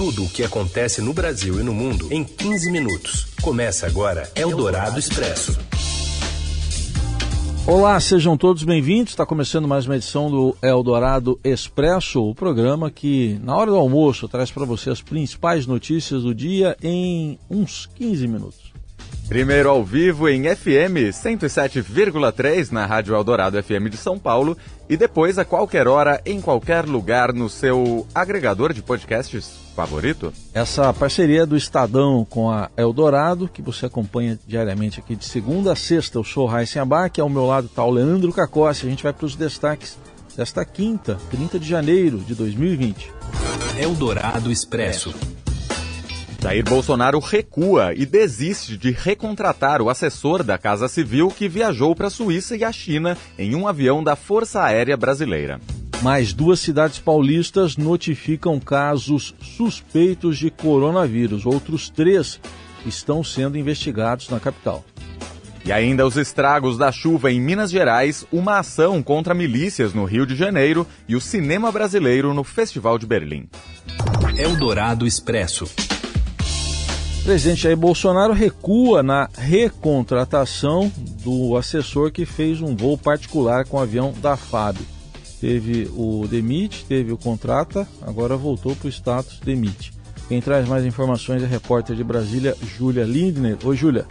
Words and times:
Tudo 0.00 0.24
o 0.24 0.30
que 0.30 0.42
acontece 0.42 1.02
no 1.02 1.12
Brasil 1.12 1.60
e 1.60 1.62
no 1.62 1.74
mundo 1.74 2.08
em 2.10 2.24
15 2.24 2.70
minutos. 2.70 3.26
Começa 3.42 3.86
agora 3.86 4.32
Eldorado 4.34 4.98
Expresso. 4.98 5.58
Olá, 7.66 8.00
sejam 8.00 8.34
todos 8.34 8.64
bem-vindos. 8.64 9.12
Está 9.12 9.26
começando 9.26 9.68
mais 9.68 9.84
uma 9.84 9.96
edição 9.96 10.30
do 10.30 10.56
Eldorado 10.62 11.38
Expresso, 11.44 12.22
o 12.22 12.34
programa 12.34 12.90
que, 12.90 13.38
na 13.42 13.54
hora 13.54 13.70
do 13.70 13.76
almoço, 13.76 14.26
traz 14.26 14.50
para 14.50 14.64
você 14.64 14.88
as 14.88 15.02
principais 15.02 15.66
notícias 15.66 16.22
do 16.22 16.34
dia 16.34 16.74
em 16.82 17.38
uns 17.50 17.84
15 17.94 18.26
minutos. 18.26 18.69
Primeiro 19.30 19.70
ao 19.70 19.84
vivo 19.84 20.28
em 20.28 20.42
FM 20.42 21.12
107,3 21.12 22.72
na 22.72 22.84
Rádio 22.84 23.14
Eldorado 23.14 23.62
FM 23.62 23.88
de 23.88 23.96
São 23.96 24.18
Paulo 24.18 24.58
e 24.88 24.96
depois 24.96 25.38
a 25.38 25.44
qualquer 25.44 25.86
hora, 25.86 26.20
em 26.26 26.40
qualquer 26.40 26.84
lugar, 26.84 27.32
no 27.32 27.48
seu 27.48 28.04
agregador 28.12 28.72
de 28.72 28.82
podcasts 28.82 29.52
favorito. 29.76 30.32
Essa 30.52 30.92
parceria 30.92 31.46
do 31.46 31.56
Estadão 31.56 32.26
com 32.28 32.50
a 32.50 32.72
Eldorado, 32.76 33.48
que 33.48 33.62
você 33.62 33.86
acompanha 33.86 34.36
diariamente 34.48 34.98
aqui 34.98 35.14
de 35.14 35.24
segunda 35.24 35.74
a 35.74 35.76
sexta. 35.76 36.18
Eu 36.18 36.24
sou 36.24 36.44
Raíssen 36.46 36.82
Abac, 36.82 37.20
ao 37.20 37.28
meu 37.28 37.46
lado 37.46 37.68
está 37.68 37.84
o 37.84 37.90
Leandro 37.92 38.32
Cacossi. 38.32 38.84
A 38.84 38.90
gente 38.90 39.04
vai 39.04 39.12
para 39.12 39.26
os 39.26 39.36
destaques 39.36 39.96
desta 40.36 40.64
quinta, 40.64 41.16
30 41.30 41.56
de 41.56 41.68
janeiro 41.68 42.18
de 42.18 42.34
2020. 42.34 43.12
Eldorado 43.78 44.50
Expresso. 44.50 45.14
Jair 46.42 46.64
Bolsonaro 46.64 47.18
recua 47.18 47.92
e 47.94 48.06
desiste 48.06 48.76
de 48.76 48.90
recontratar 48.90 49.82
o 49.82 49.90
assessor 49.90 50.42
da 50.42 50.56
Casa 50.56 50.88
Civil 50.88 51.28
que 51.28 51.46
viajou 51.46 51.94
para 51.94 52.06
a 52.06 52.10
Suíça 52.10 52.56
e 52.56 52.64
a 52.64 52.72
China 52.72 53.16
em 53.38 53.54
um 53.54 53.68
avião 53.68 54.02
da 54.02 54.16
Força 54.16 54.62
Aérea 54.62 54.96
Brasileira. 54.96 55.60
Mais 56.02 56.32
duas 56.32 56.58
cidades 56.60 56.98
paulistas 56.98 57.76
notificam 57.76 58.58
casos 58.58 59.34
suspeitos 59.42 60.38
de 60.38 60.50
coronavírus. 60.50 61.44
Outros 61.44 61.90
três 61.90 62.40
estão 62.86 63.22
sendo 63.22 63.58
investigados 63.58 64.30
na 64.30 64.40
capital. 64.40 64.82
E 65.62 65.70
ainda 65.70 66.06
os 66.06 66.16
estragos 66.16 66.78
da 66.78 66.90
chuva 66.90 67.30
em 67.30 67.38
Minas 67.38 67.70
Gerais, 67.70 68.24
uma 68.32 68.60
ação 68.60 69.02
contra 69.02 69.34
milícias 69.34 69.92
no 69.92 70.06
Rio 70.06 70.24
de 70.24 70.34
Janeiro 70.34 70.86
e 71.06 71.14
o 71.14 71.20
cinema 71.20 71.70
brasileiro 71.70 72.32
no 72.32 72.42
Festival 72.42 72.98
de 72.98 73.06
Berlim. 73.06 73.46
Eldorado 74.38 75.06
Expresso. 75.06 75.66
Presidente 77.22 77.62
Jair 77.62 77.76
Bolsonaro 77.76 78.32
recua 78.32 79.02
na 79.02 79.28
recontratação 79.36 80.90
do 81.22 81.56
assessor 81.56 82.10
que 82.10 82.24
fez 82.24 82.60
um 82.60 82.74
voo 82.74 82.96
particular 82.96 83.66
com 83.66 83.76
o 83.76 83.80
avião 83.80 84.12
da 84.20 84.36
FAB. 84.36 84.78
Teve 85.40 85.88
o 85.94 86.26
demite, 86.28 86.84
teve 86.86 87.12
o 87.12 87.18
contrata, 87.18 87.86
agora 88.02 88.36
voltou 88.36 88.74
para 88.74 88.86
o 88.86 88.90
status 88.90 89.38
demite. 89.38 89.92
Quem 90.28 90.40
traz 90.40 90.68
mais 90.68 90.84
informações 90.84 91.42
é 91.42 91.44
a 91.44 91.48
repórter 91.48 91.94
de 91.94 92.04
Brasília, 92.04 92.56
Júlia 92.62 93.04
Lindner. 93.04 93.58
Oi, 93.64 93.76
Júlia. 93.76 94.06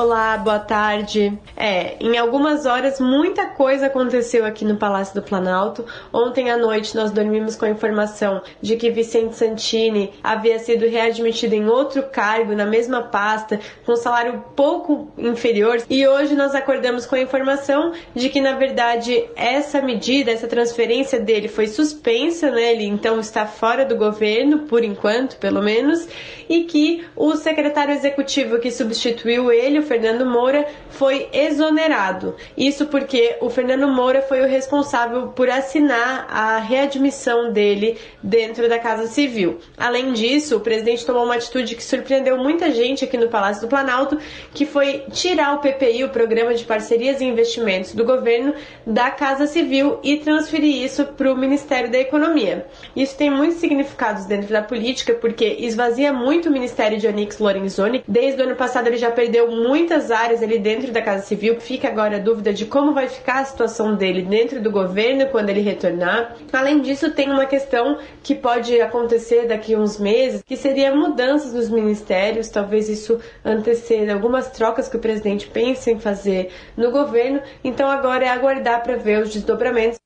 Olá, 0.00 0.38
boa 0.38 0.60
tarde. 0.60 1.36
É, 1.56 1.96
em 2.00 2.16
algumas 2.16 2.66
horas 2.66 3.00
muita 3.00 3.46
coisa 3.46 3.86
aconteceu 3.86 4.46
aqui 4.46 4.64
no 4.64 4.76
Palácio 4.76 5.12
do 5.12 5.22
Planalto. 5.22 5.84
Ontem 6.12 6.52
à 6.52 6.56
noite 6.56 6.94
nós 6.94 7.10
dormimos 7.10 7.56
com 7.56 7.64
a 7.64 7.70
informação 7.70 8.40
de 8.62 8.76
que 8.76 8.92
Vicente 8.92 9.34
Santini 9.34 10.12
havia 10.22 10.60
sido 10.60 10.86
readmitido 10.86 11.56
em 11.56 11.66
outro 11.66 12.04
cargo 12.04 12.54
na 12.54 12.64
mesma 12.64 13.02
pasta, 13.02 13.58
com 13.84 13.96
salário 13.96 14.44
pouco 14.54 15.10
inferior, 15.18 15.82
e 15.90 16.06
hoje 16.06 16.36
nós 16.36 16.54
acordamos 16.54 17.04
com 17.04 17.16
a 17.16 17.20
informação 17.20 17.90
de 18.14 18.28
que 18.28 18.40
na 18.40 18.52
verdade 18.52 19.28
essa 19.34 19.82
medida, 19.82 20.30
essa 20.30 20.46
transferência 20.46 21.18
dele 21.18 21.48
foi 21.48 21.66
suspensa, 21.66 22.52
né? 22.52 22.70
Ele 22.70 22.84
então 22.84 23.18
está 23.18 23.46
fora 23.46 23.84
do 23.84 23.96
governo 23.96 24.60
por 24.60 24.84
enquanto, 24.84 25.38
pelo 25.38 25.60
menos, 25.60 26.06
e 26.48 26.62
que 26.62 27.04
o 27.16 27.34
secretário 27.34 27.92
executivo 27.92 28.60
que 28.60 28.70
substituiu 28.70 29.50
ele 29.50 29.87
Fernando 29.88 30.26
Moura, 30.26 30.66
foi 30.90 31.28
exonerado. 31.32 32.36
Isso 32.56 32.86
porque 32.86 33.36
o 33.40 33.50
Fernando 33.50 33.88
Moura 33.88 34.22
foi 34.22 34.42
o 34.42 34.46
responsável 34.46 35.28
por 35.28 35.48
assinar 35.48 36.26
a 36.30 36.58
readmissão 36.58 37.50
dele 37.50 37.98
dentro 38.22 38.68
da 38.68 38.78
Casa 38.78 39.06
Civil. 39.06 39.58
Além 39.76 40.12
disso, 40.12 40.56
o 40.56 40.60
presidente 40.60 41.06
tomou 41.06 41.24
uma 41.24 41.36
atitude 41.36 41.74
que 41.74 41.82
surpreendeu 41.82 42.36
muita 42.36 42.70
gente 42.70 43.04
aqui 43.04 43.16
no 43.16 43.28
Palácio 43.28 43.62
do 43.62 43.68
Planalto, 43.68 44.18
que 44.52 44.66
foi 44.66 45.04
tirar 45.10 45.54
o 45.54 45.58
PPI, 45.58 46.04
o 46.04 46.10
Programa 46.10 46.54
de 46.54 46.64
Parcerias 46.64 47.20
e 47.20 47.24
Investimentos 47.24 47.94
do 47.94 48.04
governo, 48.04 48.54
da 48.86 49.10
Casa 49.10 49.46
Civil 49.46 49.98
e 50.02 50.18
transferir 50.18 50.84
isso 50.84 51.04
para 51.04 51.32
o 51.32 51.36
Ministério 51.36 51.90
da 51.90 51.98
Economia. 51.98 52.66
Isso 52.94 53.16
tem 53.16 53.30
muitos 53.30 53.58
significados 53.58 54.26
dentro 54.26 54.48
da 54.48 54.62
política, 54.62 55.14
porque 55.14 55.56
esvazia 55.60 56.12
muito 56.12 56.48
o 56.48 56.52
Ministério 56.52 56.98
de 56.98 57.06
Onyx 57.06 57.38
Lorenzoni. 57.38 58.04
Desde 58.06 58.40
o 58.40 58.44
ano 58.44 58.56
passado 58.56 58.88
ele 58.88 58.96
já 58.96 59.10
perdeu 59.10 59.50
muitas 59.68 60.10
áreas 60.10 60.42
ali 60.42 60.58
dentro 60.58 60.90
da 60.90 61.02
Casa 61.02 61.22
Civil. 61.24 61.60
Fica 61.60 61.88
agora 61.88 62.16
a 62.16 62.18
dúvida 62.18 62.52
de 62.52 62.64
como 62.64 62.94
vai 62.94 63.06
ficar 63.06 63.40
a 63.40 63.44
situação 63.44 63.94
dele 63.94 64.22
dentro 64.22 64.62
do 64.62 64.70
governo 64.70 65.26
quando 65.26 65.50
ele 65.50 65.60
retornar. 65.60 66.36
Além 66.52 66.80
disso, 66.80 67.10
tem 67.10 67.30
uma 67.30 67.44
questão 67.44 67.98
que 68.22 68.34
pode 68.34 68.80
acontecer 68.80 69.46
daqui 69.46 69.74
a 69.74 69.78
uns 69.78 69.98
meses, 69.98 70.42
que 70.42 70.56
seria 70.56 70.94
mudanças 70.94 71.52
nos 71.52 71.68
ministérios. 71.68 72.48
Talvez 72.48 72.88
isso 72.88 73.20
anteceda 73.44 74.14
algumas 74.14 74.50
trocas 74.50 74.88
que 74.88 74.96
o 74.96 75.00
presidente 75.00 75.46
pensa 75.46 75.90
em 75.90 76.00
fazer 76.00 76.50
no 76.74 76.90
governo. 76.90 77.42
Então 77.62 77.90
agora 77.90 78.24
é 78.24 78.28
aguardar 78.28 78.82
para 78.82 78.96
ver 78.96 79.22
os 79.22 79.30
desdobramentos. 79.30 79.98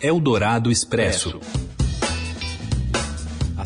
Eldorado 0.00 0.70
Expresso. 0.70 1.40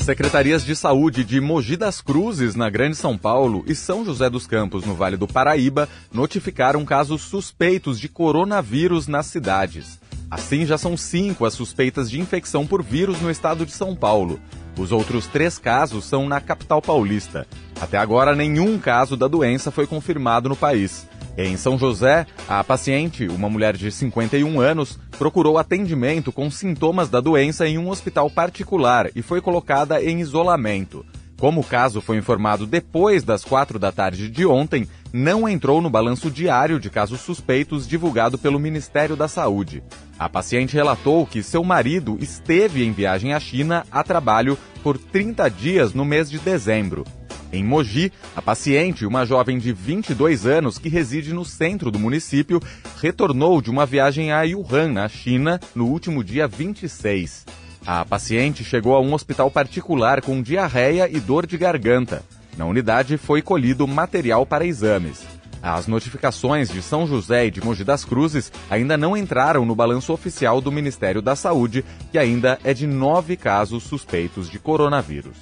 As 0.02 0.06
secretarias 0.06 0.64
de 0.64 0.74
saúde 0.74 1.22
de 1.22 1.40
Mogi 1.40 1.76
das 1.76 2.00
Cruzes, 2.00 2.56
na 2.56 2.68
Grande 2.68 2.96
São 2.96 3.16
Paulo, 3.16 3.62
e 3.68 3.72
São 3.72 4.04
José 4.04 4.28
dos 4.28 4.48
Campos, 4.48 4.84
no 4.84 4.96
Vale 4.96 5.16
do 5.16 5.28
Paraíba, 5.28 5.88
notificaram 6.12 6.84
casos 6.84 7.22
suspeitos 7.22 8.00
de 8.00 8.08
coronavírus 8.08 9.06
nas 9.06 9.26
cidades. 9.26 10.00
Assim, 10.28 10.66
já 10.66 10.76
são 10.76 10.96
cinco 10.96 11.46
as 11.46 11.54
suspeitas 11.54 12.10
de 12.10 12.20
infecção 12.20 12.66
por 12.66 12.82
vírus 12.82 13.20
no 13.20 13.30
estado 13.30 13.64
de 13.64 13.70
São 13.70 13.94
Paulo. 13.94 14.40
Os 14.76 14.90
outros 14.90 15.28
três 15.28 15.56
casos 15.56 16.04
são 16.04 16.28
na 16.28 16.40
capital 16.40 16.82
paulista. 16.82 17.46
Até 17.80 17.96
agora, 17.96 18.34
nenhum 18.34 18.80
caso 18.80 19.16
da 19.16 19.28
doença 19.28 19.70
foi 19.70 19.86
confirmado 19.86 20.48
no 20.48 20.56
país. 20.56 21.06
Em 21.36 21.56
São 21.56 21.78
José, 21.78 22.26
a 22.46 22.62
paciente, 22.62 23.26
uma 23.26 23.48
mulher 23.48 23.74
de 23.74 23.90
51 23.90 24.60
anos, 24.60 24.98
procurou 25.18 25.56
atendimento 25.56 26.30
com 26.30 26.50
sintomas 26.50 27.08
da 27.08 27.20
doença 27.20 27.66
em 27.66 27.78
um 27.78 27.88
hospital 27.88 28.28
particular 28.28 29.10
e 29.16 29.22
foi 29.22 29.40
colocada 29.40 30.02
em 30.02 30.20
isolamento. 30.20 31.06
Como 31.40 31.62
o 31.62 31.64
caso 31.64 32.00
foi 32.00 32.18
informado 32.18 32.66
depois 32.66 33.24
das 33.24 33.44
quatro 33.44 33.78
da 33.78 33.90
tarde 33.90 34.28
de 34.28 34.46
ontem, 34.46 34.86
não 35.12 35.48
entrou 35.48 35.80
no 35.80 35.90
balanço 35.90 36.30
diário 36.30 36.78
de 36.78 36.90
casos 36.90 37.20
suspeitos 37.20 37.88
divulgado 37.88 38.38
pelo 38.38 38.60
Ministério 38.60 39.16
da 39.16 39.26
Saúde. 39.26 39.82
A 40.18 40.28
paciente 40.28 40.74
relatou 40.74 41.26
que 41.26 41.42
seu 41.42 41.64
marido 41.64 42.16
esteve 42.20 42.84
em 42.84 42.92
viagem 42.92 43.32
à 43.32 43.40
China 43.40 43.84
a 43.90 44.04
trabalho 44.04 44.56
por 44.82 44.98
30 44.98 45.48
dias 45.48 45.94
no 45.94 46.04
mês 46.04 46.30
de 46.30 46.38
dezembro. 46.38 47.04
Em 47.52 47.62
Mogi, 47.62 48.10
a 48.34 48.40
paciente, 48.40 49.04
uma 49.04 49.26
jovem 49.26 49.58
de 49.58 49.74
22 49.74 50.46
anos 50.46 50.78
que 50.78 50.88
reside 50.88 51.34
no 51.34 51.44
centro 51.44 51.90
do 51.90 51.98
município, 51.98 52.58
retornou 52.98 53.60
de 53.60 53.70
uma 53.70 53.84
viagem 53.84 54.32
a 54.32 54.40
Wuhan, 54.40 54.92
na 54.92 55.06
China, 55.06 55.60
no 55.74 55.86
último 55.86 56.24
dia 56.24 56.48
26. 56.48 57.44
A 57.84 58.06
paciente 58.06 58.64
chegou 58.64 58.96
a 58.96 59.00
um 59.00 59.12
hospital 59.12 59.50
particular 59.50 60.22
com 60.22 60.40
diarreia 60.40 61.06
e 61.10 61.20
dor 61.20 61.46
de 61.46 61.58
garganta. 61.58 62.22
Na 62.56 62.64
unidade 62.64 63.18
foi 63.18 63.42
colhido 63.42 63.86
material 63.86 64.46
para 64.46 64.64
exames. 64.64 65.22
As 65.62 65.86
notificações 65.86 66.70
de 66.70 66.80
São 66.80 67.06
José 67.06 67.46
e 67.46 67.50
de 67.50 67.62
Mogi 67.62 67.84
das 67.84 68.04
Cruzes 68.04 68.50
ainda 68.70 68.96
não 68.96 69.14
entraram 69.14 69.66
no 69.66 69.74
balanço 69.74 70.12
oficial 70.12 70.60
do 70.60 70.72
Ministério 70.72 71.20
da 71.20 71.36
Saúde, 71.36 71.84
que 72.10 72.18
ainda 72.18 72.58
é 72.64 72.72
de 72.72 72.86
nove 72.86 73.36
casos 73.36 73.82
suspeitos 73.82 74.50
de 74.50 74.58
coronavírus. 74.58 75.36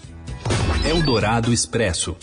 Eldorado 0.85 1.53
Expresso. 1.53 2.17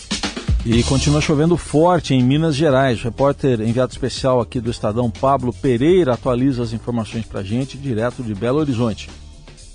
E 0.65 0.83
continua 0.83 1.21
chovendo 1.21 1.55
forte 1.55 2.13
em 2.13 2.23
Minas 2.23 2.55
Gerais. 2.55 2.99
O 2.99 3.03
repórter 3.03 3.61
enviado 3.61 3.91
especial 3.91 4.41
aqui 4.41 4.59
do 4.59 4.71
Estadão, 4.71 5.11
Pablo 5.11 5.53
Pereira, 5.53 6.13
atualiza 6.13 6.63
as 6.63 6.73
informações 6.73 7.25
para 7.25 7.41
a 7.41 7.43
gente 7.43 7.77
direto 7.77 8.23
de 8.23 8.33
Belo 8.33 8.59
Horizonte. 8.59 9.09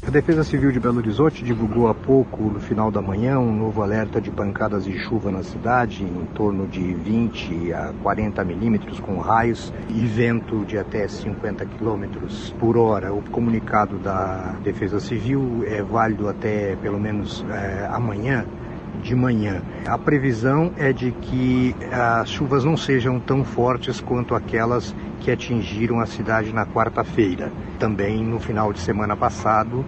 A 0.04 0.10
Defesa 0.10 0.42
Civil 0.42 0.72
de 0.72 0.80
Belo 0.80 0.98
Horizonte 0.98 1.44
divulgou 1.44 1.86
há 1.86 1.94
pouco, 1.94 2.42
no 2.42 2.58
final 2.58 2.90
da 2.90 3.00
manhã, 3.00 3.38
um 3.38 3.54
novo 3.54 3.82
alerta 3.82 4.20
de 4.20 4.32
pancadas 4.32 4.84
de 4.84 4.98
chuva 4.98 5.30
na 5.30 5.44
cidade, 5.44 6.02
em 6.02 6.26
torno 6.34 6.66
de 6.66 6.92
20 6.92 7.72
a 7.72 7.94
40 8.02 8.44
milímetros, 8.44 8.98
com 8.98 9.20
raios 9.20 9.72
e 9.88 10.04
vento 10.04 10.64
de 10.64 10.76
até 10.76 11.06
50 11.06 11.64
quilômetros 11.66 12.52
por 12.58 12.76
hora. 12.76 13.14
O 13.14 13.22
comunicado 13.30 13.96
da 13.98 14.56
Defesa 14.64 14.98
Civil 14.98 15.62
é 15.68 15.80
válido 15.84 16.28
até 16.28 16.74
pelo 16.82 16.98
menos 16.98 17.44
é, 17.48 17.86
amanhã 17.86 18.44
de 19.02 19.14
manhã. 19.14 19.60
A 19.86 19.98
previsão 19.98 20.72
é 20.76 20.92
de 20.92 21.10
que 21.12 21.74
as 21.90 22.30
chuvas 22.30 22.64
não 22.64 22.76
sejam 22.76 23.18
tão 23.18 23.44
fortes 23.44 24.00
quanto 24.00 24.34
aquelas 24.34 24.94
que 25.20 25.30
atingiram 25.30 26.00
a 26.00 26.06
cidade 26.06 26.52
na 26.52 26.64
quarta-feira. 26.64 27.52
Também 27.78 28.24
no 28.24 28.38
final 28.38 28.72
de 28.72 28.78
semana 28.78 29.16
passado, 29.16 29.84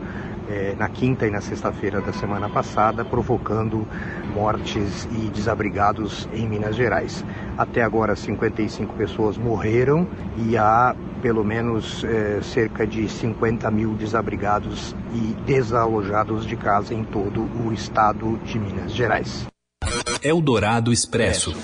eh, 0.48 0.74
na 0.78 0.88
quinta 0.88 1.26
e 1.26 1.30
na 1.30 1.40
sexta-feira 1.40 2.00
da 2.00 2.12
semana 2.12 2.48
passada, 2.48 3.04
provocando 3.04 3.86
mortes 4.34 5.08
e 5.12 5.30
desabrigados 5.30 6.28
em 6.32 6.48
Minas 6.48 6.76
Gerais. 6.76 7.24
Até 7.56 7.82
agora, 7.82 8.14
55 8.14 8.94
pessoas 8.94 9.38
morreram 9.38 10.06
e 10.36 10.56
há 10.56 10.94
pelo 11.24 11.42
menos 11.42 12.04
eh, 12.04 12.40
cerca 12.42 12.86
de 12.86 13.08
50 13.08 13.70
mil 13.70 13.94
desabrigados 13.94 14.94
e 15.14 15.32
desalojados 15.46 16.44
de 16.44 16.54
casa 16.54 16.92
em 16.92 17.02
todo 17.02 17.48
o 17.64 17.72
estado 17.72 18.36
de 18.44 18.58
Minas 18.58 18.92
Gerais. 18.92 19.46
Eldorado 20.22 20.92
Expresso. 20.92 21.54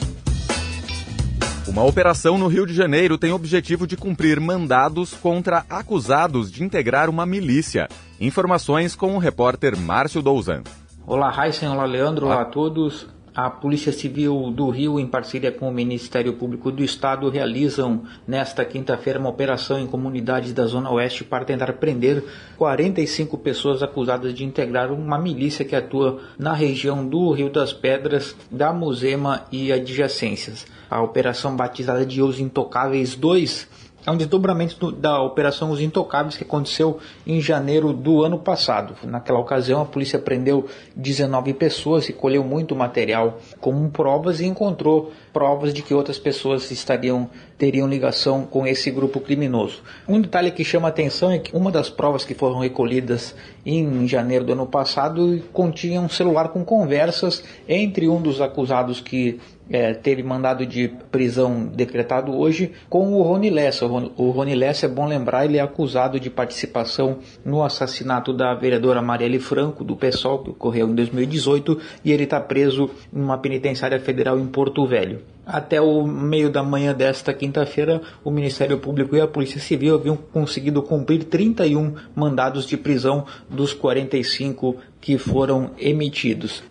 Uma 1.68 1.84
operação 1.84 2.38
no 2.38 2.46
Rio 2.46 2.64
de 2.64 2.72
Janeiro 2.72 3.18
tem 3.18 3.32
o 3.32 3.34
objetivo 3.34 3.86
de 3.86 3.98
cumprir 3.98 4.40
mandados 4.40 5.12
contra 5.12 5.66
acusados 5.68 6.50
de 6.50 6.64
integrar 6.64 7.10
uma 7.10 7.26
milícia. 7.26 7.86
Informações 8.18 8.96
com 8.96 9.14
o 9.14 9.18
repórter 9.18 9.76
Márcio 9.76 10.22
Douzan. 10.22 10.62
Olá, 11.06 11.34
Heisen, 11.36 11.68
olá, 11.68 11.84
Leandro, 11.84 12.24
olá 12.24 12.40
a 12.40 12.44
todos. 12.46 13.06
A 13.34 13.48
Polícia 13.48 13.92
Civil 13.92 14.50
do 14.50 14.68
Rio, 14.70 14.98
em 14.98 15.06
parceria 15.06 15.52
com 15.52 15.68
o 15.68 15.72
Ministério 15.72 16.32
Público 16.32 16.72
do 16.72 16.82
Estado, 16.82 17.28
realizam 17.28 18.02
nesta 18.26 18.64
quinta-feira 18.64 19.20
uma 19.20 19.28
operação 19.28 19.78
em 19.78 19.86
comunidades 19.86 20.52
da 20.52 20.66
Zona 20.66 20.90
Oeste 20.90 21.22
para 21.22 21.44
tentar 21.44 21.72
prender 21.74 22.24
45 22.58 23.38
pessoas 23.38 23.82
acusadas 23.82 24.34
de 24.34 24.44
integrar 24.44 24.92
uma 24.92 25.18
milícia 25.18 25.64
que 25.64 25.76
atua 25.76 26.20
na 26.38 26.52
região 26.52 27.06
do 27.06 27.30
Rio 27.30 27.50
das 27.50 27.72
Pedras, 27.72 28.34
da 28.50 28.72
Muzema 28.72 29.44
e 29.52 29.72
adjacências. 29.72 30.66
A 30.90 31.00
operação 31.00 31.56
batizada 31.56 32.04
de 32.04 32.20
Os 32.20 32.40
Intocáveis 32.40 33.14
2 33.14 33.68
é 34.06 34.10
um 34.10 34.16
desdobramento 34.16 34.90
da 34.90 35.20
Operação 35.20 35.70
Os 35.70 35.80
Intocáveis 35.80 36.36
que 36.36 36.44
aconteceu 36.44 36.98
em 37.26 37.40
janeiro 37.40 37.92
do 37.92 38.24
ano 38.24 38.38
passado. 38.38 38.94
Naquela 39.04 39.38
ocasião, 39.38 39.82
a 39.82 39.86
polícia 39.86 40.18
prendeu 40.18 40.66
19 40.96 41.52
pessoas 41.54 42.08
e 42.08 42.12
colheu 42.12 42.42
muito 42.42 42.74
material 42.74 43.38
como 43.60 43.90
provas 43.90 44.40
e 44.40 44.46
encontrou 44.46 45.12
provas 45.32 45.74
de 45.74 45.82
que 45.82 45.94
outras 45.94 46.18
pessoas 46.18 46.70
estariam 46.70 47.28
teriam 47.60 47.86
ligação 47.86 48.46
com 48.46 48.66
esse 48.66 48.90
grupo 48.90 49.20
criminoso. 49.20 49.82
Um 50.08 50.18
detalhe 50.18 50.50
que 50.50 50.64
chama 50.64 50.88
atenção 50.88 51.30
é 51.30 51.38
que 51.38 51.54
uma 51.54 51.70
das 51.70 51.90
provas 51.90 52.24
que 52.24 52.32
foram 52.32 52.58
recolhidas 52.58 53.36
em 53.66 54.08
janeiro 54.08 54.46
do 54.46 54.52
ano 54.54 54.66
passado 54.66 55.42
continha 55.52 56.00
um 56.00 56.08
celular 56.08 56.48
com 56.48 56.64
conversas 56.64 57.44
entre 57.68 58.08
um 58.08 58.18
dos 58.18 58.40
acusados 58.40 58.98
que 58.98 59.38
é, 59.70 59.92
teve 59.92 60.22
mandado 60.22 60.64
de 60.64 60.88
prisão 61.12 61.66
decretado 61.66 62.34
hoje 62.34 62.72
com 62.88 63.12
o 63.12 63.22
Rony 63.22 63.50
Lessa. 63.50 63.84
O 63.84 64.30
Rony 64.30 64.54
Lessa, 64.54 64.86
é 64.86 64.88
bom 64.88 65.06
lembrar, 65.06 65.44
ele 65.44 65.58
é 65.58 65.60
acusado 65.60 66.18
de 66.18 66.30
participação 66.30 67.18
no 67.44 67.62
assassinato 67.62 68.32
da 68.32 68.54
vereadora 68.54 69.02
Marielle 69.02 69.38
Franco, 69.38 69.84
do 69.84 69.94
PSOL, 69.94 70.42
que 70.42 70.50
ocorreu 70.50 70.88
em 70.88 70.94
2018, 70.94 71.78
e 72.04 72.10
ele 72.10 72.24
está 72.24 72.40
preso 72.40 72.90
em 73.14 73.20
uma 73.20 73.36
penitenciária 73.36 74.00
federal 74.00 74.38
em 74.40 74.46
Porto 74.46 74.86
Velho. 74.86 75.20
Até 75.52 75.80
o 75.80 76.06
meio 76.06 76.48
da 76.48 76.62
manhã 76.62 76.94
desta 76.94 77.34
quinta-feira, 77.34 78.00
o 78.22 78.30
Ministério 78.30 78.78
Público 78.78 79.16
e 79.16 79.20
a 79.20 79.26
Polícia 79.26 79.60
Civil 79.60 79.96
haviam 79.96 80.16
conseguido 80.16 80.80
cumprir 80.80 81.24
31 81.24 81.96
mandados 82.14 82.64
de 82.66 82.76
prisão 82.76 83.26
dos 83.48 83.74
45 83.74 84.76
que 85.00 85.18
foram 85.18 85.72
emitidos. 85.76 86.62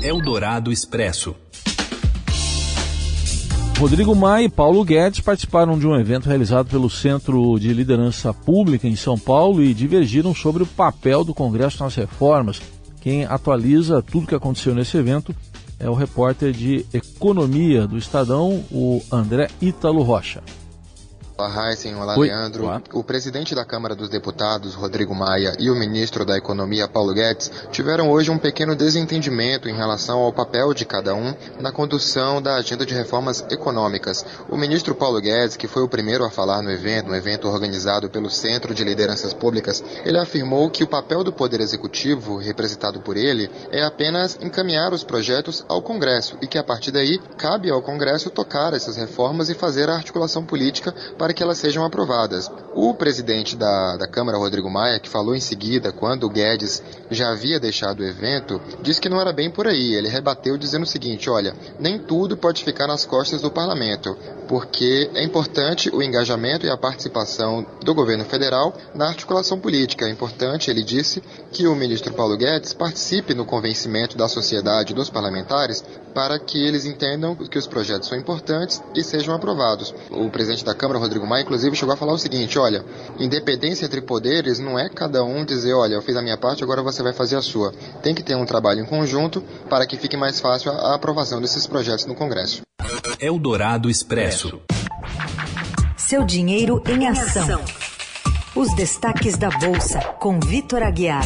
Eldorado 0.00 0.70
Expresso. 0.70 1.34
Rodrigo 3.76 4.14
Maia 4.14 4.44
e 4.44 4.48
Paulo 4.48 4.84
Guedes 4.84 5.18
participaram 5.18 5.76
de 5.76 5.86
um 5.86 5.98
evento 5.98 6.28
realizado 6.28 6.68
pelo 6.68 6.88
Centro 6.88 7.58
de 7.58 7.74
Liderança 7.74 8.32
Pública 8.32 8.86
em 8.86 8.94
São 8.94 9.18
Paulo 9.18 9.60
e 9.60 9.74
divergiram 9.74 10.32
sobre 10.32 10.62
o 10.62 10.66
papel 10.66 11.24
do 11.24 11.34
Congresso 11.34 11.82
nas 11.82 11.96
reformas. 11.96 12.62
Quem 13.00 13.24
atualiza 13.24 14.00
tudo 14.00 14.24
o 14.24 14.26
que 14.28 14.34
aconteceu 14.34 14.76
nesse 14.76 14.96
evento 14.96 15.34
é 15.78 15.88
o 15.88 15.94
repórter 15.94 16.52
de 16.52 16.84
Economia 16.92 17.86
do 17.86 17.98
Estadão, 17.98 18.64
o 18.70 19.02
André 19.10 19.48
Ítalo 19.60 20.02
Rocha. 20.02 20.42
Olá, 21.38 21.68
Heisen. 21.68 21.94
Olá, 21.96 22.18
Oi. 22.18 22.28
Leandro. 22.28 22.64
Olá. 22.64 22.80
O 22.94 23.04
presidente 23.04 23.54
da 23.54 23.62
Câmara 23.62 23.94
dos 23.94 24.08
Deputados, 24.08 24.72
Rodrigo 24.74 25.14
Maia, 25.14 25.52
e 25.58 25.70
o 25.70 25.74
ministro 25.74 26.24
da 26.24 26.34
Economia, 26.34 26.88
Paulo 26.88 27.12
Guedes, 27.12 27.52
tiveram 27.70 28.10
hoje 28.10 28.30
um 28.30 28.38
pequeno 28.38 28.74
desentendimento 28.74 29.68
em 29.68 29.76
relação 29.76 30.20
ao 30.20 30.32
papel 30.32 30.72
de 30.72 30.86
cada 30.86 31.14
um 31.14 31.34
na 31.60 31.70
condução 31.70 32.40
da 32.40 32.54
agenda 32.54 32.86
de 32.86 32.94
reformas 32.94 33.44
econômicas. 33.50 34.24
O 34.48 34.56
ministro 34.56 34.94
Paulo 34.94 35.20
Guedes, 35.20 35.58
que 35.58 35.68
foi 35.68 35.82
o 35.82 35.88
primeiro 35.90 36.24
a 36.24 36.30
falar 36.30 36.62
no 36.62 36.70
evento, 36.70 37.10
um 37.10 37.14
evento 37.14 37.46
organizado 37.48 38.08
pelo 38.08 38.30
Centro 38.30 38.72
de 38.72 38.82
Lideranças 38.82 39.34
Públicas, 39.34 39.84
ele 40.06 40.16
afirmou 40.16 40.70
que 40.70 40.84
o 40.84 40.88
papel 40.88 41.22
do 41.22 41.34
Poder 41.34 41.60
Executivo, 41.60 42.38
representado 42.38 43.02
por 43.02 43.14
ele, 43.14 43.50
é 43.70 43.84
apenas 43.84 44.38
encaminhar 44.40 44.94
os 44.94 45.04
projetos 45.04 45.66
ao 45.68 45.82
Congresso 45.82 46.38
e 46.40 46.46
que, 46.46 46.56
a 46.56 46.64
partir 46.64 46.92
daí, 46.92 47.18
cabe 47.36 47.70
ao 47.70 47.82
Congresso 47.82 48.30
tocar 48.30 48.72
essas 48.72 48.96
reformas 48.96 49.50
e 49.50 49.54
fazer 49.54 49.90
a 49.90 49.96
articulação 49.96 50.42
política 50.42 50.94
para 51.18 51.25
para 51.26 51.34
que 51.34 51.42
elas 51.42 51.58
sejam 51.58 51.84
aprovadas. 51.84 52.48
O 52.72 52.94
presidente 52.94 53.56
da, 53.56 53.96
da 53.96 54.06
Câmara, 54.06 54.38
Rodrigo 54.38 54.70
Maia, 54.70 55.00
que 55.00 55.08
falou 55.08 55.34
em 55.34 55.40
seguida, 55.40 55.90
quando 55.90 56.22
o 56.22 56.30
Guedes 56.30 56.80
já 57.10 57.30
havia 57.30 57.58
deixado 57.58 57.98
o 57.98 58.04
evento, 58.04 58.60
disse 58.80 59.00
que 59.00 59.08
não 59.08 59.20
era 59.20 59.32
bem 59.32 59.50
por 59.50 59.66
aí. 59.66 59.94
Ele 59.94 60.06
rebateu 60.06 60.56
dizendo 60.56 60.84
o 60.84 60.86
seguinte: 60.86 61.28
olha, 61.28 61.52
nem 61.80 61.98
tudo 61.98 62.36
pode 62.36 62.62
ficar 62.62 62.86
nas 62.86 63.04
costas 63.04 63.40
do 63.40 63.50
parlamento, 63.50 64.16
porque 64.46 65.10
é 65.14 65.24
importante 65.24 65.90
o 65.92 66.00
engajamento 66.00 66.64
e 66.64 66.70
a 66.70 66.76
participação 66.76 67.66
do 67.82 67.92
governo 67.92 68.24
federal 68.24 68.72
na 68.94 69.08
articulação 69.08 69.58
política. 69.58 70.06
É 70.06 70.10
importante, 70.10 70.70
ele 70.70 70.84
disse, 70.84 71.20
que 71.56 71.66
o 71.66 71.74
ministro 71.74 72.12
Paulo 72.12 72.36
Guedes 72.36 72.74
participe 72.74 73.32
no 73.32 73.46
convencimento 73.46 74.14
da 74.14 74.28
sociedade 74.28 74.92
dos 74.92 75.08
parlamentares 75.08 75.82
para 76.14 76.38
que 76.38 76.62
eles 76.62 76.84
entendam 76.84 77.34
que 77.34 77.58
os 77.58 77.66
projetos 77.66 78.08
são 78.08 78.18
importantes 78.18 78.82
e 78.94 79.02
sejam 79.02 79.34
aprovados. 79.34 79.94
O 80.10 80.28
presidente 80.28 80.64
da 80.64 80.74
Câmara, 80.74 80.98
Rodrigo 80.98 81.15
Rodrigo 81.16 81.26
Maia, 81.26 81.42
inclusive, 81.42 81.76
chegou 81.76 81.94
a 81.94 81.96
falar 81.96 82.12
o 82.12 82.18
seguinte: 82.18 82.58
olha, 82.58 82.84
independência 83.18 83.86
entre 83.86 84.02
poderes 84.02 84.58
não 84.58 84.78
é 84.78 84.88
cada 84.88 85.24
um 85.24 85.44
dizer, 85.44 85.72
olha, 85.72 85.94
eu 85.94 86.02
fiz 86.02 86.16
a 86.16 86.22
minha 86.22 86.36
parte, 86.36 86.62
agora 86.62 86.82
você 86.82 87.02
vai 87.02 87.12
fazer 87.12 87.36
a 87.36 87.42
sua. 87.42 87.72
Tem 88.02 88.14
que 88.14 88.22
ter 88.22 88.34
um 88.36 88.44
trabalho 88.44 88.80
em 88.80 88.86
conjunto 88.86 89.42
para 89.68 89.86
que 89.86 89.96
fique 89.96 90.16
mais 90.16 90.40
fácil 90.40 90.70
a 90.72 90.94
aprovação 90.94 91.40
desses 91.40 91.66
projetos 91.66 92.06
no 92.06 92.14
Congresso. 92.14 92.62
Eldorado 93.20 93.88
Expresso. 93.88 94.60
Seu 95.96 96.24
dinheiro 96.24 96.82
em 96.86 97.08
ação. 97.08 97.60
Os 98.54 98.74
destaques 98.74 99.36
da 99.36 99.48
Bolsa, 99.50 100.00
com 100.20 100.38
Vitor 100.40 100.82
Aguiar. 100.82 101.24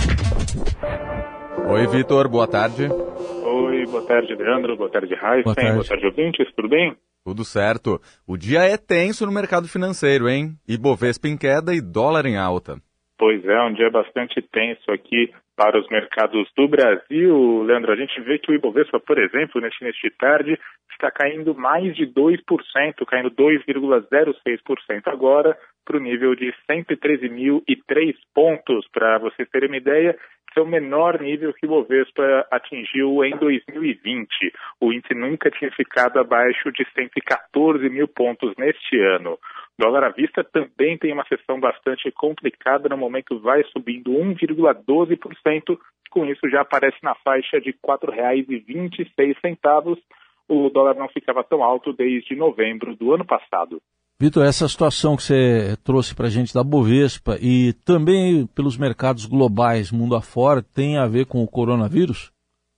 Oi, 1.68 1.86
Vitor, 1.88 2.28
boa 2.28 2.46
tarde. 2.46 2.88
Oi, 2.88 3.86
boa 3.86 4.04
tarde, 4.06 4.34
Leandro. 4.34 4.76
Boa 4.76 4.90
tarde, 4.90 5.14
Raíssa. 5.14 5.44
Boa 5.44 5.54
tarde, 5.54 5.72
boa 5.72 5.84
tarde 5.84 6.06
ouvintes. 6.06 6.46
Tudo 6.56 6.68
bem? 6.68 6.96
Tudo 7.24 7.44
certo. 7.44 8.00
O 8.26 8.36
dia 8.36 8.60
é 8.60 8.76
tenso 8.76 9.26
no 9.26 9.32
mercado 9.32 9.68
financeiro, 9.68 10.28
hein? 10.28 10.54
Ibovespa 10.68 11.28
em 11.28 11.36
queda 11.36 11.74
e 11.74 11.80
dólar 11.80 12.26
em 12.26 12.36
alta. 12.36 12.76
Pois 13.18 13.44
é, 13.44 13.62
um 13.62 13.74
dia 13.74 13.90
bastante 13.90 14.40
tenso 14.40 14.90
aqui 14.90 15.30
para 15.54 15.78
os 15.78 15.86
mercados 15.90 16.50
do 16.56 16.66
Brasil. 16.66 17.62
Leandro, 17.64 17.92
a 17.92 17.96
gente 17.96 18.18
vê 18.22 18.38
que 18.38 18.50
o 18.50 18.54
Ibovespa, 18.54 18.98
por 18.98 19.18
exemplo, 19.18 19.60
neste 19.60 19.84
início 19.84 20.08
de 20.08 20.16
tarde, 20.16 20.58
está 20.90 21.10
caindo 21.10 21.54
mais 21.54 21.94
de 21.94 22.06
2%, 22.06 22.38
caindo 23.06 23.30
2,06% 23.30 25.02
agora, 25.06 25.54
para 25.84 25.98
o 25.98 26.00
nível 26.00 26.34
de 26.34 26.50
113.003 26.70 28.14
pontos. 28.34 28.88
Para 28.90 29.18
vocês 29.18 29.46
terem 29.50 29.68
uma 29.68 29.76
ideia, 29.76 30.16
o 30.58 30.66
menor 30.66 31.20
nível 31.20 31.52
que 31.52 31.66
o 31.66 31.68
Bovespa 31.68 32.46
atingiu 32.50 33.22
em 33.24 33.36
2020. 33.36 34.28
O 34.80 34.92
índice 34.92 35.14
nunca 35.14 35.50
tinha 35.50 35.70
ficado 35.70 36.18
abaixo 36.18 36.72
de 36.72 36.84
114 36.94 37.88
mil 37.88 38.08
pontos 38.08 38.54
neste 38.56 38.98
ano. 38.98 39.38
Dólar 39.78 40.04
à 40.04 40.08
vista 40.08 40.42
também 40.42 40.98
tem 40.98 41.12
uma 41.12 41.26
sessão 41.26 41.60
bastante 41.60 42.10
complicada, 42.10 42.88
no 42.88 42.96
momento 42.96 43.38
vai 43.40 43.62
subindo 43.64 44.10
1,12%, 44.10 45.78
com 46.10 46.26
isso 46.26 46.48
já 46.50 46.62
aparece 46.62 46.98
na 47.02 47.14
faixa 47.14 47.60
de 47.60 47.70
R$ 47.70 47.78
4,26. 47.82 49.98
O 50.48 50.68
dólar 50.68 50.96
não 50.96 51.08
ficava 51.08 51.44
tão 51.44 51.62
alto 51.62 51.92
desde 51.92 52.34
novembro 52.34 52.96
do 52.96 53.14
ano 53.14 53.24
passado. 53.24 53.80
Vitor, 54.20 54.44
essa 54.44 54.68
situação 54.68 55.16
que 55.16 55.22
você 55.22 55.78
trouxe 55.82 56.14
para 56.14 56.26
a 56.26 56.28
gente 56.28 56.52
da 56.52 56.62
Bovespa 56.62 57.38
e 57.40 57.72
também 57.86 58.46
pelos 58.54 58.76
mercados 58.76 59.24
globais, 59.24 59.90
mundo 59.90 60.14
afora, 60.14 60.60
tem 60.60 60.98
a 60.98 61.06
ver 61.06 61.24
com 61.24 61.42
o 61.42 61.48
coronavírus? 61.48 62.30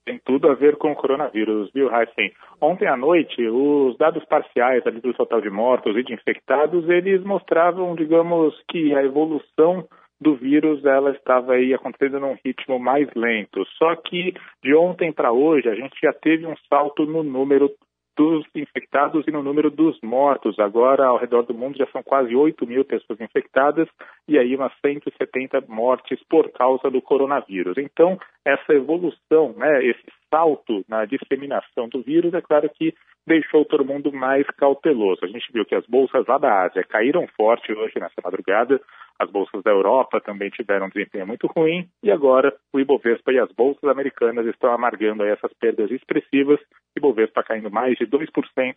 Tem 0.06 0.20
tudo 0.24 0.48
a 0.48 0.54
ver 0.54 0.76
com 0.76 0.92
o 0.92 0.94
coronavírus, 0.94 1.68
viu, 1.74 1.90
Heisen? 1.92 2.30
Ontem 2.60 2.86
à 2.86 2.96
noite, 2.96 3.44
os 3.48 3.98
dados 3.98 4.24
parciais 4.26 4.86
ali 4.86 5.00
do 5.00 5.12
total 5.14 5.40
de 5.40 5.50
mortos 5.50 5.96
e 5.96 6.04
de 6.04 6.14
infectados, 6.14 6.88
eles 6.88 7.24
mostravam, 7.24 7.96
digamos, 7.96 8.54
que 8.70 8.94
a 8.94 9.02
evolução 9.02 9.84
do 10.20 10.36
vírus 10.36 10.84
ela 10.84 11.10
estava 11.10 11.54
aí 11.54 11.74
acontecendo 11.74 12.20
num 12.20 12.36
ritmo 12.44 12.78
mais 12.78 13.08
lento. 13.16 13.66
Só 13.78 13.96
que 13.96 14.32
de 14.62 14.76
ontem 14.76 15.12
para 15.12 15.32
hoje 15.32 15.68
a 15.68 15.74
gente 15.74 15.98
já 16.00 16.12
teve 16.12 16.46
um 16.46 16.54
salto 16.68 17.04
no 17.04 17.24
número 17.24 17.68
dos 18.16 18.44
infectados 18.54 19.26
e 19.26 19.30
no 19.30 19.42
número 19.42 19.70
dos 19.70 19.98
mortos. 20.02 20.58
Agora, 20.58 21.06
ao 21.06 21.18
redor 21.18 21.42
do 21.42 21.54
mundo, 21.54 21.78
já 21.78 21.86
são 21.88 22.02
quase 22.02 22.34
8 22.34 22.66
mil 22.66 22.84
pessoas 22.84 23.20
infectadas 23.20 23.88
e 24.28 24.38
aí 24.38 24.54
umas 24.54 24.72
170 24.84 25.62
mortes 25.68 26.22
por 26.28 26.50
causa 26.52 26.90
do 26.90 27.00
coronavírus. 27.00 27.76
Então, 27.78 28.18
essa 28.44 28.72
evolução, 28.74 29.54
né, 29.56 29.84
esse 29.84 30.04
salto 30.30 30.84
na 30.88 31.04
disseminação 31.04 31.88
do 31.88 32.02
vírus, 32.02 32.34
é 32.34 32.40
claro 32.40 32.68
que 32.70 32.94
deixou 33.26 33.64
todo 33.64 33.84
mundo 33.84 34.12
mais 34.12 34.46
cauteloso. 34.56 35.24
A 35.24 35.28
gente 35.28 35.52
viu 35.52 35.64
que 35.64 35.74
as 35.74 35.86
bolsas 35.86 36.26
lá 36.26 36.38
da 36.38 36.64
Ásia 36.64 36.84
caíram 36.84 37.26
forte 37.36 37.72
hoje 37.72 37.98
nessa 37.98 38.20
madrugada, 38.22 38.80
as 39.22 39.30
bolsas 39.30 39.62
da 39.62 39.70
Europa 39.70 40.20
também 40.20 40.50
tiveram 40.50 40.86
um 40.86 40.88
desempenho 40.88 41.26
muito 41.26 41.46
ruim 41.46 41.88
e 42.02 42.10
agora 42.10 42.52
o 42.72 42.80
Ibovespa 42.80 43.32
e 43.32 43.38
as 43.38 43.50
bolsas 43.52 43.84
americanas 43.84 44.46
estão 44.46 44.72
amargando 44.72 45.24
essas 45.24 45.52
perdas 45.54 45.90
expressivas. 45.90 46.58
O 46.60 46.98
Ibovespa 46.98 47.42
caindo 47.42 47.70
mais 47.70 47.96
de 47.96 48.06
2% 48.06 48.26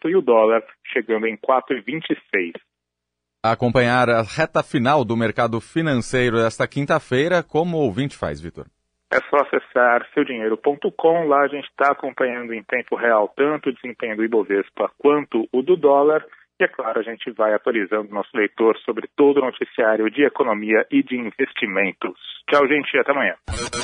e 0.06 0.16
o 0.16 0.22
dólar 0.22 0.64
chegando 0.86 1.26
em 1.26 1.36
4,26. 1.36 2.54
Acompanhar 3.44 4.10
a 4.10 4.22
reta 4.22 4.64
final 4.64 5.04
do 5.04 5.18
mercado 5.18 5.60
financeiro 5.60 6.38
desta 6.38 6.68
quinta-feira, 6.68 7.44
como 7.44 7.78
o 7.78 7.82
ouvinte 7.82 8.16
faz, 8.16 8.42
Vitor? 8.42 8.66
É 9.12 9.20
só 9.30 9.38
acessar 9.38 10.08
seudinheiro.com. 10.14 11.28
Lá 11.28 11.42
a 11.42 11.48
gente 11.48 11.68
está 11.70 11.92
acompanhando 11.92 12.54
em 12.54 12.64
tempo 12.64 12.96
real 12.96 13.32
tanto 13.36 13.70
o 13.70 13.74
desempenho 13.74 14.18
do 14.18 14.24
Ibovespa 14.24 14.92
quanto 14.98 15.48
o 15.52 15.62
do 15.62 15.76
dólar. 15.76 16.26
E 16.60 16.64
é 16.64 16.68
claro, 16.70 17.02
a 17.02 17.04
gente 17.04 17.30
vai 17.32 17.54
atualizando 17.54 18.14
nosso 18.14 18.30
leitor 18.34 18.78
sobre 18.86 19.10
todo 19.16 19.38
o 19.38 19.46
noticiário 19.46 20.10
de 20.10 20.24
economia 20.24 20.86
e 20.90 21.04
de 21.04 21.18
investimentos. 21.18 22.14
Tchau, 22.50 22.66
gente, 22.68 22.98
até 22.98 23.12
amanhã. 23.12 23.34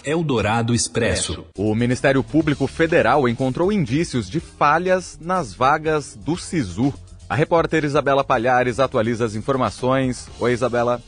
Eldorado 0.05 0.73
Expresso. 0.73 1.45
O 1.57 1.75
Ministério 1.75 2.23
Público 2.23 2.67
Federal 2.67 3.27
encontrou 3.27 3.73
indícios 3.73 4.29
de 4.29 4.39
falhas 4.39 5.19
nas 5.19 5.53
vagas 5.53 6.15
do 6.15 6.37
SISU. 6.37 6.93
A 7.29 7.35
repórter 7.35 7.83
Isabela 7.83 8.23
Palhares 8.23 8.79
atualiza 8.79 9.25
as 9.25 9.35
informações. 9.35 10.29
Oi, 10.39 10.53
Isabela. 10.53 11.01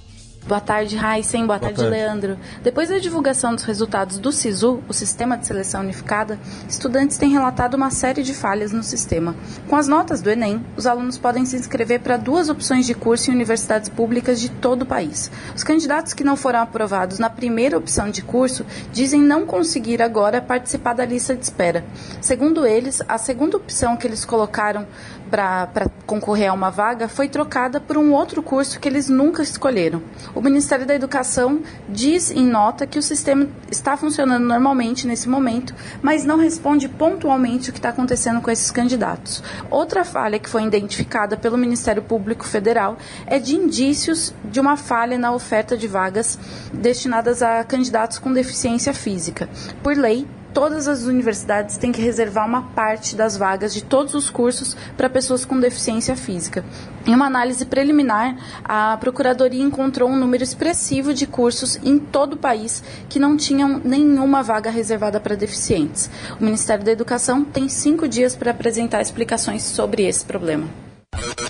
Boa 0.45 0.59
tarde, 0.59 0.97
Heisen. 0.97 1.47
Boa, 1.47 1.57
Boa 1.57 1.71
tarde, 1.71 1.77
tarde, 1.77 1.89
Leandro. 1.89 2.37
Depois 2.61 2.89
da 2.89 2.97
divulgação 2.97 3.55
dos 3.55 3.63
resultados 3.63 4.17
do 4.17 4.29
SISU, 4.29 4.83
o 4.89 4.93
Sistema 4.93 5.37
de 5.37 5.47
Seleção 5.47 5.79
Unificada, 5.79 6.37
estudantes 6.67 7.17
têm 7.17 7.31
relatado 7.31 7.75
uma 7.75 7.89
série 7.89 8.21
de 8.23 8.33
falhas 8.33 8.73
no 8.73 8.83
sistema. 8.83 9.33
Com 9.69 9.77
as 9.77 9.87
notas 9.87 10.21
do 10.21 10.29
Enem, 10.29 10.61
os 10.75 10.85
alunos 10.85 11.17
podem 11.17 11.45
se 11.45 11.55
inscrever 11.55 12.01
para 12.01 12.17
duas 12.17 12.49
opções 12.49 12.85
de 12.85 12.93
curso 12.93 13.31
em 13.31 13.33
universidades 13.33 13.87
públicas 13.87 14.41
de 14.41 14.49
todo 14.49 14.81
o 14.81 14.85
país. 14.85 15.31
Os 15.55 15.63
candidatos 15.63 16.13
que 16.13 16.25
não 16.25 16.35
foram 16.35 16.59
aprovados 16.59 17.19
na 17.19 17.29
primeira 17.29 17.77
opção 17.77 18.09
de 18.09 18.21
curso 18.21 18.65
dizem 18.91 19.21
não 19.21 19.45
conseguir 19.45 20.01
agora 20.01 20.41
participar 20.41 20.93
da 20.93 21.05
lista 21.05 21.37
de 21.37 21.43
espera. 21.43 21.85
Segundo 22.19 22.65
eles, 22.65 23.01
a 23.07 23.17
segunda 23.17 23.55
opção 23.55 23.95
que 23.95 24.05
eles 24.05 24.25
colocaram 24.25 24.85
para 25.33 25.89
concorrer 26.05 26.51
a 26.51 26.53
uma 26.53 26.69
vaga 26.69 27.07
foi 27.07 27.27
trocada 27.27 27.79
por 27.79 27.97
um 27.97 28.13
outro 28.13 28.43
curso 28.43 28.79
que 28.79 28.87
eles 28.87 29.09
nunca 29.09 29.41
escolheram. 29.41 29.99
O 30.35 30.41
Ministério 30.41 30.85
da 30.85 30.93
Educação 30.93 31.63
diz 31.89 32.29
em 32.29 32.45
nota 32.45 32.85
que 32.85 32.99
o 32.99 33.01
sistema 33.01 33.49
está 33.71 33.97
funcionando 33.97 34.45
normalmente 34.45 35.07
nesse 35.07 35.27
momento, 35.27 35.73
mas 36.03 36.23
não 36.23 36.37
responde 36.37 36.87
pontualmente 36.87 37.71
o 37.71 37.73
que 37.73 37.79
está 37.79 37.89
acontecendo 37.89 38.41
com 38.41 38.51
esses 38.51 38.69
candidatos. 38.69 39.41
Outra 39.71 40.05
falha 40.05 40.37
que 40.37 40.47
foi 40.47 40.63
identificada 40.65 41.35
pelo 41.35 41.57
Ministério 41.57 42.03
Público 42.03 42.45
Federal 42.45 42.95
é 43.25 43.39
de 43.39 43.55
indícios 43.55 44.35
de 44.45 44.59
uma 44.59 44.77
falha 44.77 45.17
na 45.17 45.33
oferta 45.33 45.75
de 45.75 45.87
vagas 45.87 46.37
destinadas 46.71 47.41
a 47.41 47.63
candidatos 47.63 48.19
com 48.19 48.31
deficiência 48.31 48.93
física. 48.93 49.49
Por 49.81 49.97
lei, 49.97 50.27
todas 50.53 50.87
as 50.87 51.03
universidades 51.03 51.77
têm 51.77 51.91
que 51.91 52.01
reservar 52.01 52.47
uma 52.47 52.61
parte 52.69 53.15
das 53.15 53.35
vagas 53.35 53.73
de 53.73 53.83
todos 53.83 54.13
os 54.13 54.29
cursos 54.29 54.77
para 54.95 55.09
pessoas 55.09 55.43
com 55.43 55.59
deficiência 55.59 56.15
física. 56.15 56.63
Em 57.05 57.13
uma 57.13 57.25
análise 57.25 57.65
preliminar, 57.65 58.37
a 58.63 58.95
Procuradoria 58.97 59.63
encontrou 59.63 60.09
um 60.09 60.15
número 60.15 60.43
expressivo 60.43 61.13
de 61.13 61.27
cursos 61.27 61.77
em 61.83 61.97
todo 61.97 62.33
o 62.33 62.37
país 62.37 62.83
que 63.09 63.19
não 63.19 63.35
tinham 63.35 63.81
nenhuma 63.83 64.43
vaga 64.43 64.69
reservada 64.69 65.19
para 65.19 65.35
deficientes. 65.35 66.09
O 66.39 66.43
Ministério 66.43 66.85
da 66.85 66.91
Educação 66.91 67.43
tem 67.43 67.67
cinco 67.67 68.07
dias 68.07 68.35
para 68.35 68.51
apresentar 68.51 69.01
explicações 69.01 69.63
sobre 69.63 70.03
esse 70.03 70.23
problema. 70.23 70.67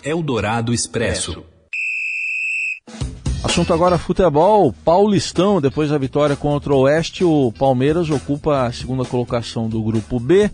Eldorado 0.03 0.73
Expresso. 0.73 1.52
Assunto 3.43 3.73
agora 3.73 3.97
futebol. 3.97 4.73
Paulistão, 4.85 5.59
depois 5.59 5.89
da 5.89 5.97
vitória 5.97 6.33
contra 6.33 6.73
o 6.73 6.79
Oeste, 6.79 7.25
o 7.25 7.51
Palmeiras 7.51 8.09
ocupa 8.09 8.63
a 8.63 8.71
segunda 8.71 9.03
colocação 9.03 9.67
do 9.67 9.83
grupo 9.83 10.17
B. 10.17 10.49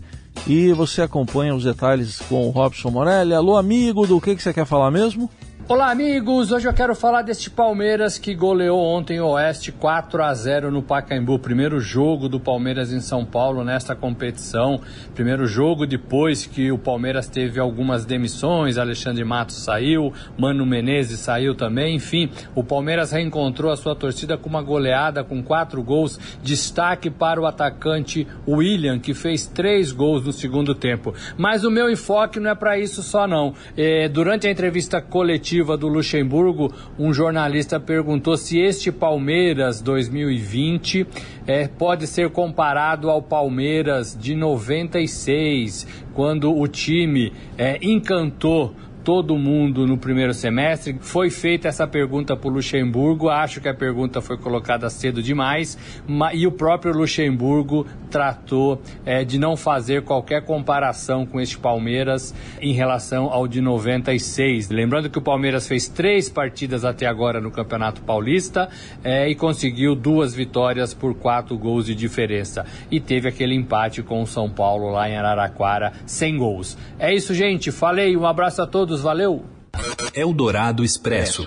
E 0.46 0.72
você 0.72 1.02
acompanha 1.02 1.54
os 1.54 1.62
detalhes 1.62 2.18
com 2.18 2.48
o 2.48 2.50
Robson 2.50 2.90
Morelli. 2.90 3.32
Alô, 3.32 3.56
amigo, 3.56 4.06
do 4.06 4.20
que, 4.20 4.34
que 4.34 4.42
você 4.42 4.52
quer 4.52 4.66
falar 4.66 4.90
mesmo? 4.90 5.30
Olá, 5.70 5.92
amigos! 5.92 6.50
Hoje 6.50 6.66
eu 6.66 6.74
quero 6.74 6.96
falar 6.96 7.22
deste 7.22 7.48
Palmeiras 7.48 8.18
que 8.18 8.34
goleou 8.34 8.80
ontem 8.80 9.20
o 9.20 9.28
Oeste 9.28 9.70
4 9.70 10.20
a 10.20 10.34
0 10.34 10.68
no 10.68 10.82
Pacaembu. 10.82 11.38
Primeiro 11.38 11.78
jogo 11.78 12.28
do 12.28 12.40
Palmeiras 12.40 12.92
em 12.92 12.98
São 12.98 13.24
Paulo 13.24 13.62
nesta 13.62 13.94
competição. 13.94 14.80
Primeiro 15.14 15.46
jogo 15.46 15.86
depois 15.86 16.44
que 16.44 16.72
o 16.72 16.76
Palmeiras 16.76 17.28
teve 17.28 17.60
algumas 17.60 18.04
demissões. 18.04 18.78
Alexandre 18.78 19.22
Matos 19.24 19.62
saiu, 19.62 20.12
Mano 20.36 20.66
Menezes 20.66 21.20
saiu 21.20 21.54
também. 21.54 21.94
Enfim, 21.94 22.28
o 22.52 22.64
Palmeiras 22.64 23.12
reencontrou 23.12 23.70
a 23.70 23.76
sua 23.76 23.94
torcida 23.94 24.36
com 24.36 24.48
uma 24.48 24.62
goleada 24.62 25.22
com 25.22 25.40
quatro 25.40 25.80
gols. 25.84 26.18
Destaque 26.42 27.10
para 27.10 27.40
o 27.40 27.46
atacante 27.46 28.26
William, 28.44 28.98
que 28.98 29.14
fez 29.14 29.46
três 29.46 29.92
gols 29.92 30.24
no 30.24 30.32
segundo 30.32 30.74
tempo. 30.74 31.14
Mas 31.38 31.62
o 31.62 31.70
meu 31.70 31.88
enfoque 31.88 32.40
não 32.40 32.50
é 32.50 32.56
para 32.56 32.76
isso 32.76 33.04
só, 33.04 33.28
não. 33.28 33.54
É, 33.76 34.08
durante 34.08 34.48
a 34.48 34.50
entrevista 34.50 35.00
coletiva, 35.00 35.59
coletiva 35.60 35.76
do 35.76 35.88
Luxemburgo, 35.88 36.72
um 36.98 37.12
jornalista 37.12 37.78
perguntou 37.78 38.36
se 38.36 38.58
este 38.58 38.90
Palmeiras 38.90 39.82
2020 39.82 41.06
é, 41.46 41.68
pode 41.68 42.06
ser 42.06 42.30
comparado 42.30 43.10
ao 43.10 43.20
Palmeiras 43.20 44.16
de 44.18 44.34
96, 44.34 45.86
quando 46.14 46.56
o 46.56 46.66
time 46.66 47.32
é, 47.58 47.78
encantou 47.82 48.74
todo 49.04 49.36
mundo 49.36 49.86
no 49.86 49.96
primeiro 49.96 50.32
semestre. 50.34 50.96
Foi 51.00 51.30
feita 51.30 51.68
essa 51.68 51.86
pergunta 51.86 52.36
para 52.36 52.48
o 52.48 52.52
Luxemburgo, 52.52 53.28
acho 53.28 53.60
que 53.60 53.68
a 53.68 53.74
pergunta 53.74 54.20
foi 54.20 54.36
colocada 54.36 54.88
cedo 54.90 55.22
demais, 55.22 55.78
e 56.34 56.46
o 56.46 56.52
próprio 56.52 56.92
Luxemburgo 56.92 57.86
tratou 58.10 58.80
é, 59.04 59.24
de 59.24 59.38
não 59.38 59.56
fazer 59.56 60.02
qualquer 60.02 60.44
comparação 60.44 61.24
com 61.24 61.40
este 61.40 61.58
Palmeiras 61.58 62.34
em 62.60 62.72
relação 62.72 63.26
ao 63.26 63.46
de 63.46 63.60
96. 63.60 64.70
Lembrando 64.70 65.08
que 65.08 65.18
o 65.18 65.22
Palmeiras 65.22 65.66
fez 65.66 65.88
três 65.88 66.28
partidas 66.28 66.84
até 66.84 67.06
agora 67.06 67.40
no 67.40 67.50
Campeonato 67.50 68.02
Paulista 68.02 68.68
é, 69.02 69.28
e 69.28 69.34
conseguiu 69.34 69.94
duas 69.94 70.34
vitórias 70.34 70.92
por 70.92 71.14
quatro 71.14 71.56
gols 71.56 71.86
de 71.86 71.94
diferença. 71.94 72.66
E 72.90 73.00
teve 73.00 73.28
aquele 73.28 73.54
empate 73.54 74.02
com 74.02 74.22
o 74.22 74.26
São 74.26 74.50
Paulo 74.50 74.90
lá 74.90 75.08
em 75.08 75.16
Araraquara, 75.16 75.92
sem 76.04 76.36
gols. 76.36 76.76
É 76.98 77.14
isso, 77.14 77.32
gente. 77.34 77.70
Falei, 77.70 78.16
um 78.16 78.26
abraço 78.26 78.62
a 78.62 78.66
todos 78.66 78.89
todos, 78.90 79.02
valeu! 79.02 79.44
Eldorado 80.12 80.82
Expresso. 80.82 81.46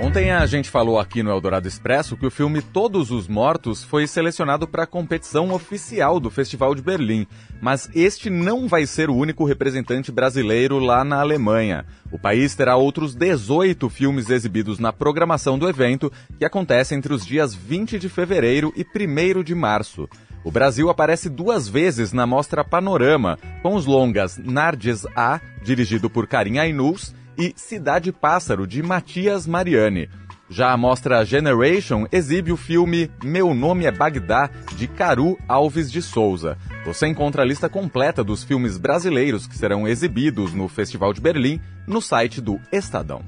Ontem 0.00 0.30
a 0.30 0.46
gente 0.46 0.70
falou 0.70 1.00
aqui 1.00 1.24
no 1.24 1.30
Eldorado 1.30 1.66
Expresso 1.66 2.16
que 2.16 2.26
o 2.26 2.30
filme 2.30 2.62
Todos 2.62 3.10
os 3.10 3.26
Mortos 3.26 3.82
foi 3.82 4.06
selecionado 4.06 4.68
para 4.68 4.84
a 4.84 4.86
competição 4.86 5.50
oficial 5.50 6.20
do 6.20 6.30
Festival 6.30 6.72
de 6.72 6.82
Berlim. 6.82 7.26
Mas 7.60 7.90
este 7.96 8.30
não 8.30 8.68
vai 8.68 8.86
ser 8.86 9.10
o 9.10 9.16
único 9.16 9.44
representante 9.44 10.12
brasileiro 10.12 10.78
lá 10.78 11.02
na 11.02 11.20
Alemanha. 11.20 11.84
O 12.12 12.18
país 12.18 12.54
terá 12.54 12.76
outros 12.76 13.16
18 13.16 13.88
filmes 13.88 14.30
exibidos 14.30 14.78
na 14.78 14.92
programação 14.92 15.58
do 15.58 15.68
evento, 15.68 16.12
que 16.38 16.44
acontece 16.44 16.94
entre 16.94 17.12
os 17.12 17.26
dias 17.26 17.52
20 17.52 17.98
de 17.98 18.08
fevereiro 18.08 18.72
e 18.76 18.84
1 18.84 19.42
de 19.42 19.54
março. 19.56 20.08
O 20.46 20.50
Brasil 20.52 20.88
aparece 20.88 21.28
duas 21.28 21.66
vezes 21.66 22.12
na 22.12 22.24
mostra 22.24 22.62
Panorama, 22.62 23.36
com 23.64 23.74
os 23.74 23.84
longas 23.84 24.38
Nardes 24.38 25.04
A, 25.16 25.40
dirigido 25.60 26.08
por 26.08 26.28
Karim 26.28 26.58
Ainus, 26.58 27.12
e 27.36 27.52
Cidade 27.56 28.12
Pássaro, 28.12 28.64
de 28.64 28.80
Matias 28.80 29.44
Mariani. 29.44 30.08
Já 30.48 30.70
a 30.70 30.76
mostra 30.76 31.24
Generation 31.24 32.06
exibe 32.12 32.52
o 32.52 32.56
filme 32.56 33.10
Meu 33.24 33.52
Nome 33.54 33.86
é 33.86 33.90
Bagdá, 33.90 34.48
de 34.76 34.86
Caru 34.86 35.36
Alves 35.48 35.90
de 35.90 36.00
Souza. 36.00 36.56
Você 36.84 37.08
encontra 37.08 37.42
a 37.42 37.44
lista 37.44 37.68
completa 37.68 38.22
dos 38.22 38.44
filmes 38.44 38.78
brasileiros 38.78 39.48
que 39.48 39.58
serão 39.58 39.88
exibidos 39.88 40.54
no 40.54 40.68
Festival 40.68 41.12
de 41.12 41.20
Berlim 41.20 41.60
no 41.88 42.00
site 42.00 42.40
do 42.40 42.60
Estadão. 42.70 43.20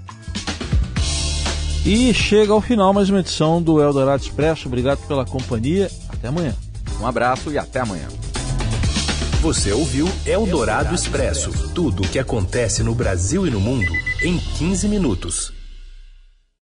E 1.85 2.15
chega 2.15 2.53
ao 2.53 2.61
final 2.61 2.93
mais 2.93 3.11
uma 3.11 3.19
edição 3.19 3.61
do 3.61 3.83
Eldorado 3.83 4.23
Expresso. 4.23 4.69
Obrigado 4.69 5.05
pela 5.09 5.25
companhia. 5.25 5.91
Até 6.09 6.29
amanhã. 6.29 6.55
Um 7.01 7.07
abraço 7.07 7.51
e 7.51 7.59
até 7.59 7.81
amanhã. 7.81 8.09
Você 9.41 9.73
ouviu 9.73 10.09
Eldorado 10.27 10.95
Expresso 10.95 11.53
tudo 11.73 12.03
o 12.03 12.09
que 12.09 12.19
acontece 12.19 12.83
no 12.83 12.95
Brasil 12.95 13.47
e 13.47 13.51
no 13.51 13.61
mundo 13.61 13.93
em 14.21 14.37
15 14.37 14.89
minutos. 14.89 15.58